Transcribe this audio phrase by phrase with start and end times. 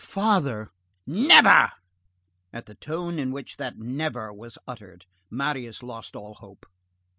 [0.03, 0.71] "Father—"
[1.05, 1.71] "Never!"
[2.51, 6.65] At the tone in which that "never" was uttered, Marius lost all hope.